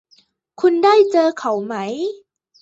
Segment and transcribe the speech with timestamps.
[0.61, 1.75] คุณได้เจอเขาไหม